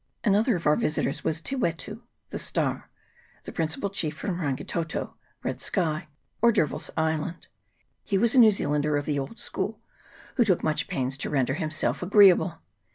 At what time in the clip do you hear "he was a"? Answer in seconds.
8.03-8.39